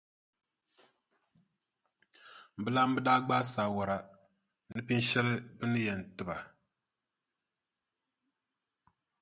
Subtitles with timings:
[2.61, 3.97] Bɛ laamba daa gbaai saawara
[4.73, 6.35] ni pinʼ shɛli bɛ ni yɛn ti ba.